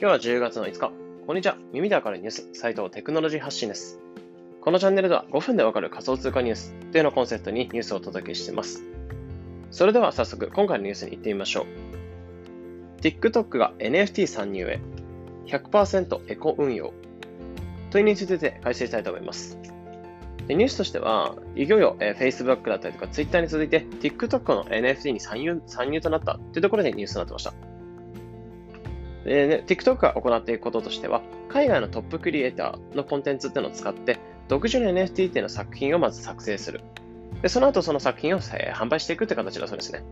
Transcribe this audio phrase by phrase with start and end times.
[0.00, 0.92] 今日は10月の5日。
[1.26, 1.58] こんにちは。
[1.74, 4.00] 耳でわかるニュース、斉藤テクノロジー発信です。
[4.62, 8.82] このチャンネルでは5分でわかる仮想通貨ニュースというのをコンセプトにニュースをお届けしています。
[9.70, 11.66] それでは早速、今回のニュースに行ってみましょ
[12.98, 13.00] う。
[13.02, 14.80] TikTok が NFT 参入へ
[15.44, 16.94] 100%エコ運用
[17.90, 19.58] というニュースについて解説したいと思います。
[20.46, 27.52] でニュースとしては、いよいよ、えー、Facebook だったりとか Twitter に続いて TikTok の NFT に参入参入となったというところでニュースになってました。
[29.24, 36.80] で、ね、TikTok が行っていくこととしては、海外のトップクリエイターのコンテンツっていうのを使って、独自の NFT っていうの作品をまず作成する。
[37.42, 40.02] で、その後その作品を、えー、販売していくって形だそうですね。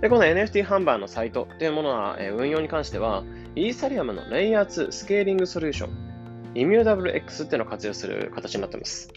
[0.00, 3.24] で、この NFT 販売のサイトというものは、えー、運用に関しては、
[3.54, 6.14] イーサリアムのレイヤー2スケーリングソリューション
[6.54, 9.08] イミューダブル X っていうのを活用する形になっています。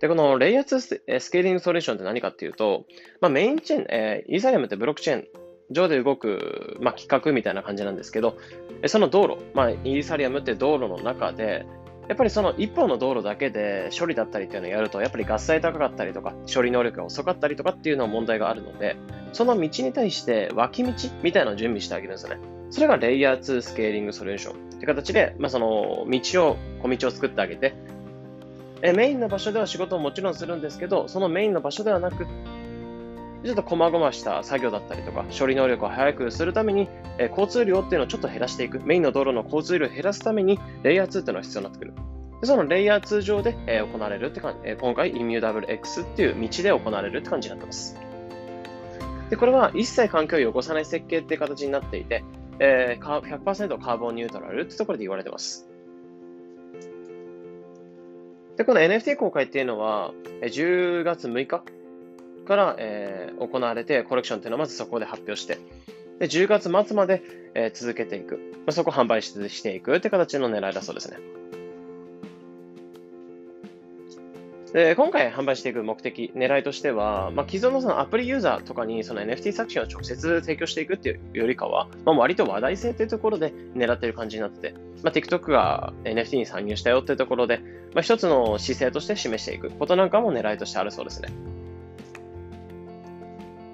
[0.00, 2.84] で、このレイヤー2スケーリングソリューションって何かっていうと、
[3.20, 5.24] まあ、メインチェーン、えー、イーサリアムってブロックチェーン
[5.70, 8.38] 上で動く、まあ、企画みたいな感じなんですけど、
[8.86, 11.66] その道路、まあ、イーサリアムって道路の中で、
[12.08, 18.96] やっぱりその一本の道路だけで処理だったりっていうのをやると、やっぱりガス代高かったりとか、処理能力が遅かったりとかっていうのは問題があるので、
[19.34, 22.40] その道に対して脇道みたいなのを準備してあげるんですよね。
[22.70, 27.74] それがレイヤー2スケーリングソリューションって形で、まあ、その道を、小道を作ってあげて、
[28.80, 32.26] えメインの場所では仕事をもちろんするんですけど、そのメインの場所ではなく、
[33.44, 38.80] ちょっと細々した作業だったりとか、処理能力を早くするために、え交通量っていうのをちょっと減らしていく。
[38.80, 41.94] メインの道路の交通量を減らすために、レイヤー2っていうのが必要になってくる。
[42.40, 47.96] でそのレイヤー2上で、え行われるって感じ、え今回、イミューダブル X っていう道で行われるって感じになってます。
[49.30, 52.24] で、これは一切環境を汚さない設計っていう形になっていて、
[52.58, 55.68] えー、100%カーボンニュートラルってところで言われてます。
[58.56, 61.62] で、この NFT 公開っていうのは、10月6日
[62.48, 65.58] から、えー、行われて、コレクションっていうのはまずそこで発表して、
[66.18, 67.22] で10月末まで、
[67.54, 68.38] えー、続けていく。
[68.66, 71.18] まあ、そこを販売していくって形の狙いだそうですね。
[74.72, 87.60] で今回販売していく目的、狙いとしては、まあ、既存のそのアプリユーザーとかにその NFT 作品を直接提供していくっていうよりかは、まあ、割と話題性というところで狙っている感じになってて、まあ、TikTok が NFT に参入したよっていうところで、
[87.94, 91.30] まあ、一つの姿勢として示していくことなんかも狙いとしてあるそうですね。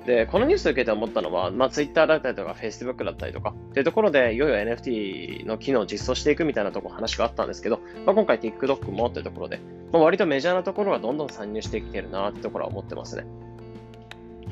[0.06, 9.60] で、このニュースを受けて思ったのは、まあ、Twitter だったりとか Facebook だったりとかっていうところで、いよいよ NFT の機能を実装していくみたいなところ話があったんですけど、まあ、今回 TikTok もっていうところで、
[9.92, 13.24] まあ、割とメジャーなところがどんどん参入してきてるなってところは思ってますね。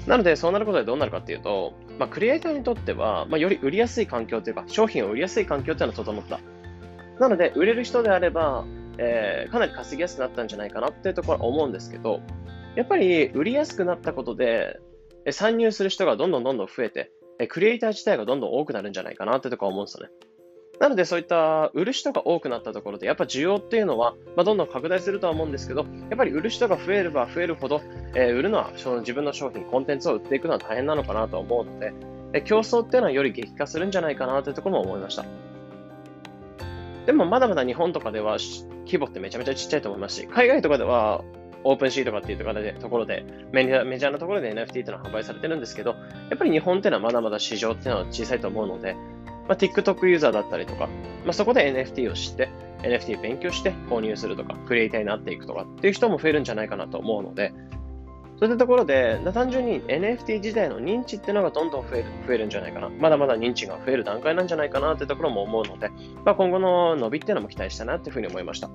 [0.07, 6.41] なので、そうなることでどうなるかっていうと、まあ、クリエイターにとっては、まあ、より売りやすい環境というか、商品を売りやすい環境っていうのは整った。
[7.21, 8.65] なので、売れる人であれば、
[8.99, 12.21] えー、かなり稼ぎやすくなったんじゃないかなっていうところは思うんですけど、
[12.75, 14.81] やっぱり売りやすくなったことで、
[15.31, 17.13] 参入する人がどんどんどんどん増えて、
[17.49, 20.13] クリエイター自体がどんどん多くなるんじゃないかなってところ思うんですよね。
[20.81, 27.83] なのでそういった売る人が多くなったところで、やっぱ需要っていうのは、まあ、どんどん拡大するとは思うんですけど、やっぱり売る人が増えれば増えるほど、
[28.15, 31.93] えー、売るのはその自分の商品、コンテンツを売っていくのは大変なのかなと思うので、
[32.33, 35.25] え競争っていうのはより激化するんじゃないかなというところも思いました。
[37.07, 38.39] でもまだまだ日本とかでは
[38.87, 41.23] 規模ってめちゃめちゃちっちゃいと思いますし、海外とかでは
[41.65, 45.91] オープンシーとかっていうところでところでメジャーなところで NFT っていうのは販売されてるんですけど、
[46.31, 48.95] やっぱり日本っていうのはまだまだ市場っていうのは小さいと思うので、
[49.49, 50.87] まあ、TikTok ユーザーだったりとか、
[51.25, 52.49] まあ、そこで NFT を知って、
[52.83, 57.53] NFT 勉強して購入するとか、クリエイターになっていくとかっていう人も増えるんじゃないかなと思うので、
[58.39, 62.89] そういったところで、単純に NFT 自体の認知っていうのがどんどん増える増えるんじゃないかな。
[62.89, 65.91] まだまだ認知が増える段階なんじゃないかなっていうところも思うので、
[66.25, 68.69] まあ、今後の伸びっていうのも期待したなっていうふうに思いました。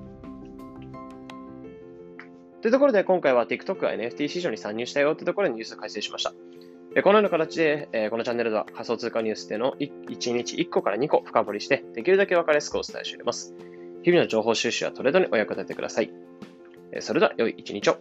[2.60, 6.32] というところで、今回は TikTok が NFT 市場に参入したよというところにニュースを解説しました。
[7.02, 13.54] このような形で、えこのチャンネルでは仮想通貨ニュースでの1日1個から2個深掘りして、できるだけ分かりやすくお伝えしております。
[14.02, 16.10] 日々の情報収集はトレードにお役立てください。
[17.00, 17.98] それでは、良い一日を。